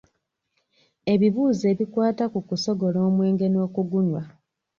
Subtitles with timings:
[1.13, 4.21] Ebibuuzo ebikwata ku kusogola omwenge n'okugunywa.